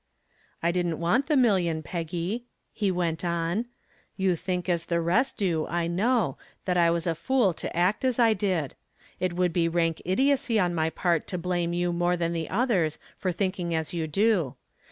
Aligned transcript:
"I 0.63 0.71
didn't 0.71 0.97
want 0.99 1.27
the 1.27 1.37
million, 1.37 1.83
Peggy," 1.83 2.45
he 2.73 2.89
went 2.89 3.23
on. 3.23 3.65
"You 4.17 4.35
think 4.35 4.67
as 4.67 4.85
the 4.87 4.99
rest 4.99 5.37
do, 5.37 5.67
I 5.67 5.85
know, 5.85 6.39
that 6.65 6.75
I 6.75 6.89
was 6.89 7.05
a 7.05 7.13
fool 7.13 7.53
to 7.53 7.77
act 7.77 8.03
as 8.03 8.17
I 8.17 8.33
did. 8.33 8.73
It 9.19 9.33
would 9.33 9.53
be 9.53 9.67
rank 9.67 10.01
idiocy 10.03 10.57
on 10.59 10.73
my 10.73 10.89
part 10.89 11.27
to 11.27 11.37
blame 11.37 11.71
you 11.71 11.91
any 11.91 11.99
more 11.99 12.17
than 12.17 12.33
the 12.33 12.49
others 12.49 12.97
for 13.15 13.31
thinking 13.31 13.75
as 13.75 13.93
you 13.93 14.07
do. 14.07 14.55